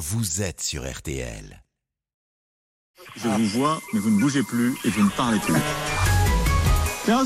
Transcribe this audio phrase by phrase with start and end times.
[0.00, 1.62] vous êtes sur RTL.
[3.16, 5.52] Je vous vois, mais vous ne bougez plus et vous ne parlez plus.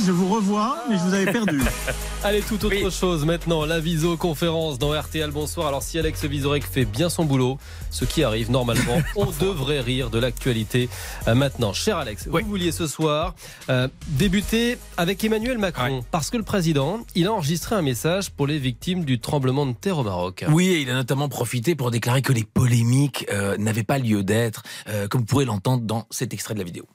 [0.04, 1.60] Je vous revois, mais je vous avais perdu.
[2.25, 5.31] Allez, tout autre chose maintenant, la visioconférence dans RTL.
[5.31, 5.68] Bonsoir.
[5.68, 7.58] Alors, si Alex Visorek fait bien son boulot,
[7.91, 10.88] ce qui arrive normalement, on devrait rire de l'actualité
[11.28, 11.74] euh, maintenant.
[11.74, 13.34] Cher Alex, vous vouliez ce soir
[13.68, 18.46] euh, débuter avec Emmanuel Macron, parce que le président, il a enregistré un message pour
[18.46, 20.46] les victimes du tremblement de terre au Maroc.
[20.48, 24.23] Oui, et il a notamment profité pour déclarer que les polémiques euh, n'avaient pas lieu
[24.23, 24.62] d'être,
[25.10, 26.87] comme vous pourrez l'entendre dans cet extrait de la vidéo.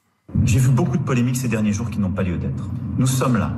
[0.44, 2.68] J'ai vu beaucoup de polémiques ces derniers jours qui n'ont pas lieu d'être.
[2.98, 3.52] Nous sommes là.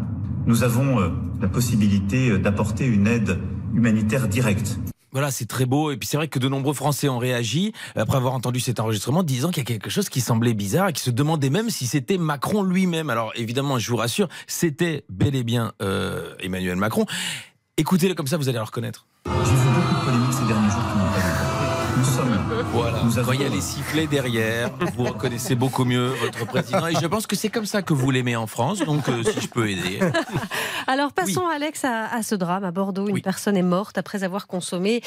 [0.46, 1.08] Nous avons euh,
[1.40, 3.38] la possibilité euh, d'apporter une aide
[3.74, 4.78] humanitaire directe.
[5.12, 5.90] Voilà, c'est très beau.
[5.90, 9.22] Et puis c'est vrai que de nombreux Français ont réagi après avoir entendu cet enregistrement,
[9.22, 11.86] disant qu'il y a quelque chose qui semblait bizarre et qui se demandait même si
[11.86, 13.10] c'était Macron lui-même.
[13.10, 17.04] Alors évidemment, je vous rassure, c'était bel et bien euh, Emmanuel Macron.
[17.76, 19.06] Écoutez-le comme ça, vous allez le reconnaître.
[19.26, 20.91] J'ai vu beaucoup de polémiques ces derniers jours
[21.96, 22.32] Nous sommes
[22.72, 23.02] voilà.
[23.04, 23.22] Nous.
[23.22, 26.86] Quand il y a les sifflets derrière, vous reconnaissez beaucoup mieux votre président.
[26.86, 29.40] Et je pense que c'est comme ça que vous l'aimez en France, donc euh, si
[29.42, 30.00] je peux aider.
[30.86, 32.64] Alors passons, Alex, à, ce drame.
[32.64, 35.02] À Bordeaux, une personne est morte après avoir consommé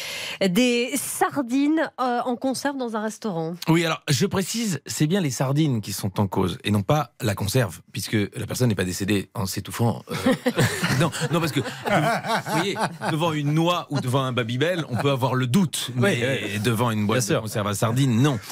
[0.47, 3.55] des sardines euh, en conserve dans un restaurant.
[3.67, 7.11] Oui, alors je précise, c'est bien les sardines qui sont en cause et non pas
[7.21, 10.03] la conserve, puisque la personne n'est pas décédée en s'étouffant.
[10.11, 10.15] Euh,
[10.99, 12.77] non, non, parce que vous voyez,
[13.11, 17.07] devant une noix ou devant un Babybel, on peut avoir le doute, mais devant une
[17.07, 18.39] boîte de conserve à sardines, non.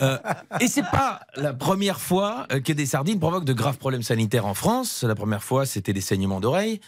[0.00, 0.18] Euh,
[0.60, 4.54] et c'est pas la première fois que des sardines provoquent de graves problèmes sanitaires en
[4.54, 5.04] France.
[5.06, 6.80] La première fois, c'était des saignements d'oreilles.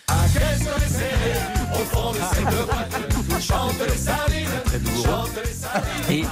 [6.11, 6.25] Et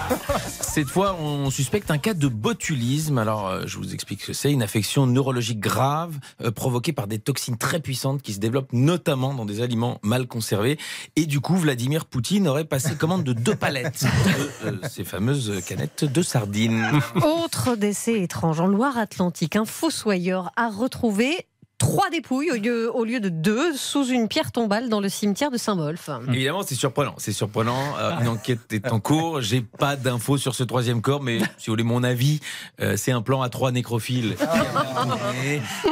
[0.60, 3.18] cette fois, on suspecte un cas de botulisme.
[3.18, 4.52] Alors, euh, je vous explique ce que c'est.
[4.52, 9.34] Une affection neurologique grave euh, provoquée par des toxines très puissantes qui se développent notamment
[9.34, 10.78] dans des aliments mal conservés.
[11.16, 15.62] Et du coup, Vladimir Poutine aurait passé commande de deux palettes de euh, ces fameuses
[15.66, 16.88] canettes de sardines.
[17.22, 19.56] Autre décès étrange en Loire-Atlantique.
[19.56, 21.46] Un fossoyeur a retrouvé
[21.84, 25.50] trois dépouilles au lieu, au lieu de deux sous une pierre tombale dans le cimetière
[25.50, 26.08] de Saint-Wolf.
[26.28, 27.14] Évidemment, c'est surprenant.
[27.18, 27.78] C'est surprenant.
[27.98, 29.42] Euh, une enquête est en cours.
[29.42, 32.40] J'ai pas d'infos sur ce troisième corps, mais si vous voulez mon avis,
[32.80, 34.34] euh, c'est un plan à trois nécrophiles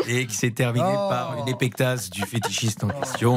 [0.09, 1.09] et qui s'est terminé oh.
[1.09, 3.37] par une épectase du fétichiste en question.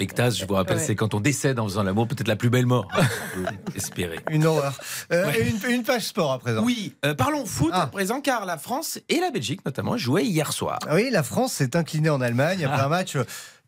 [0.00, 2.88] Je vous rappelle, c'est quand on décède en faisant l'amour, peut-être la plus belle mort.
[3.76, 4.18] espérer.
[4.30, 4.78] Une horreur.
[5.12, 5.30] Euh,
[5.68, 6.62] une, page sport à présent.
[6.62, 7.82] Oui, parlons foot ah.
[7.82, 10.78] à présent, car la France et la Belgique notamment jouaient hier soir.
[10.92, 12.86] Oui, la France s'est inclinée en Allemagne après ah.
[12.86, 13.16] un match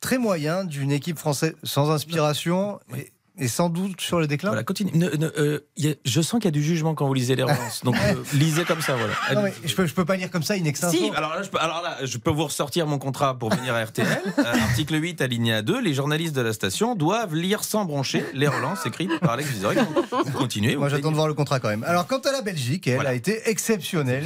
[0.01, 2.81] très moyen d'une équipe française sans inspiration.
[2.97, 3.13] Et
[3.47, 4.93] sans doute sur le déclin voilà, continue.
[5.03, 5.61] Euh,
[6.05, 7.83] je sens qu'il y a du jugement quand vous lisez les relances.
[7.83, 9.15] Donc euh, lisez comme ça, voilà.
[9.35, 11.49] Non, mais je peux, je peux pas lire comme ça, une Si, alors là, je
[11.49, 14.07] peux, alors là, je peux vous ressortir mon contrat pour venir à RTL.
[14.39, 15.81] Euh, article 8, alinéa 2.
[15.81, 19.79] Les journalistes de la station doivent lire sans broncher les relances écrites par Alex Vizorek.
[20.11, 20.75] Vous continuez.
[20.75, 21.85] Moi, j'attends de voir le contrat quand même.
[21.85, 24.25] Alors, quant à la Belgique, elle a été exceptionnelle,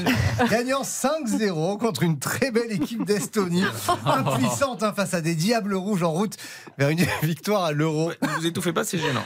[0.48, 3.64] gagnant 5-0 contre une très belle équipe d'Estonie,
[4.06, 6.36] impuissante hein, face à des diables rouges en route
[6.78, 8.12] vers une victoire à l'euro.
[8.22, 9.22] ne vous étouffez pas, c'est gênant.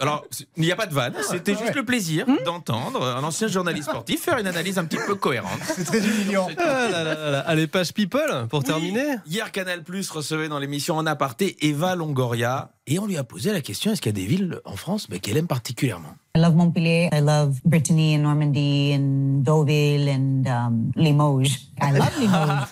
[0.00, 0.24] Alors,
[0.56, 4.22] il n'y a pas de vanne, c'était juste le plaisir d'entendre un ancien journaliste sportif
[4.22, 5.60] faire une analyse un petit peu cohérente.
[5.64, 6.48] C'est très humiliant.
[6.58, 9.16] Ah Allez, page People, pour terminer.
[9.26, 13.52] Hier, Canal Plus recevait dans l'émission En aparté Eva Longoria et on lui a posé
[13.52, 16.14] la question est-ce qu'il y a des villes en France qu'elle aime particulièrement?
[16.34, 17.08] I love Montpellier.
[17.12, 21.70] I love Brittany and Normandy and Deauville and um, Limoges.
[21.82, 22.68] I love Limoges.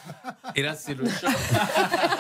[0.54, 1.30] Et là, c'est le choc.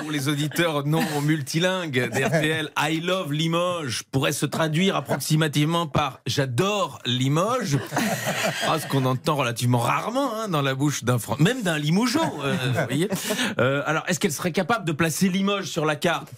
[0.00, 6.98] Pour les auditeurs non multilingues d'RTL, I love Limoges pourrait se traduire approximativement par j'adore
[7.06, 7.78] Limoges.
[8.78, 12.20] Ce qu'on entend relativement rarement hein, dans la bouche d'un Français, même d'un Limougeau.
[12.42, 12.56] Euh,
[13.58, 16.28] euh, alors, est-ce qu'elle serait capable de placer Limoges sur la carte?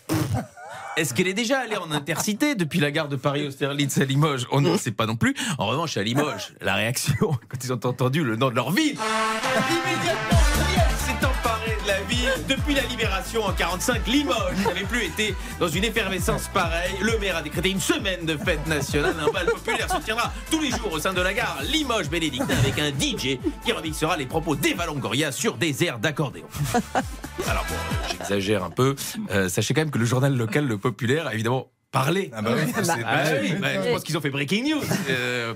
[0.97, 4.47] Est-ce qu'elle est déjà allée en intercité depuis la gare de Paris-Austerlitz à Limoges?
[4.51, 5.35] On ne sait pas non plus.
[5.59, 7.15] En revanche, à Limoges, la réaction,
[7.49, 8.97] quand ils ont entendu le nom de leur ville,
[9.71, 10.39] immédiatement,
[11.91, 12.33] la ville.
[12.49, 16.95] Depuis la libération en 45, Limoges n'avait plus été dans une effervescence pareille.
[17.01, 19.15] Le maire a décrété une semaine de fête nationale.
[19.21, 22.79] Un bal populaire se tiendra tous les jours au sein de la gare Limoges-Bénédictin avec
[22.79, 26.47] un DJ qui remixera les propos d'Eva Longoria sur des airs d'accordéon.
[27.49, 27.75] Alors bon,
[28.11, 28.95] j'exagère un peu.
[29.31, 32.31] Euh, sachez quand même que le journal local, le populaire, a évidemment parlé.
[32.33, 32.95] Ah bah oui, bah, bah,
[33.61, 34.85] bah, je pense qu'ils ont fait breaking news.
[35.09, 35.55] Euh,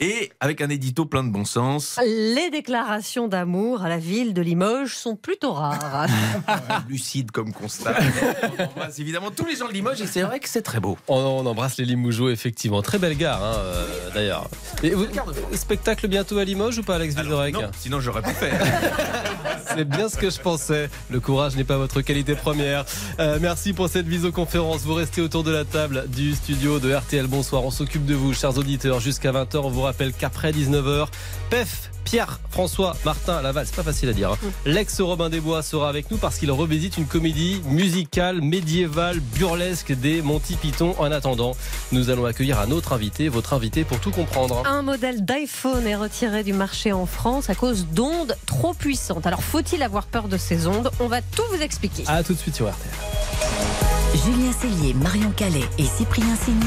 [0.00, 1.98] et avec un édito plein de bon sens.
[2.04, 6.06] Les déclarations d'amour à la ville de Limoges sont plutôt rares.
[6.88, 7.94] Lucide comme constat.
[8.58, 10.98] On embrasse évidemment tous les gens de Limoges et c'est vrai que c'est très beau.
[11.08, 12.82] On, on embrasse les Limougeaux, effectivement.
[12.82, 14.48] Très belle gare, hein, euh, d'ailleurs.
[14.82, 15.06] Et vous-
[15.54, 18.52] spectacle bientôt à Limoges ou pas, Alex Vizorek non, sinon j'aurais pas fait.
[19.76, 20.88] C'est bien ce que je pensais.
[21.10, 22.84] Le courage n'est pas votre qualité première.
[23.18, 24.82] Euh, merci pour cette visioconférence.
[24.82, 27.26] Vous restez autour de la table du studio de RTL.
[27.26, 27.64] Bonsoir.
[27.64, 29.58] On s'occupe de vous, chers auditeurs, jusqu'à 20h.
[29.58, 31.06] On vous rappelle qu'après 19h,
[31.50, 34.32] PEF, Pierre, François, Martin, Laval, c'est pas facile à dire.
[34.32, 34.38] hein.
[34.66, 39.92] L'ex Robin des Bois sera avec nous parce qu'il revisite une comédie musicale, médiévale, burlesque
[39.92, 40.94] des Monty Python.
[40.98, 41.56] En attendant,
[41.92, 44.62] nous allons accueillir un autre invité, votre invité pour tout comprendre.
[44.66, 49.26] Un modèle d'iPhone est retiré du marché en France à cause d'ondes trop puissantes.
[49.26, 50.90] Alors faut-il avoir peur de ces ondes?
[51.00, 52.04] On va tout vous expliquer.
[52.06, 52.90] À tout de suite sur RTL.
[54.24, 56.60] Julien Cellier, Marion Calais et Cyprien Sini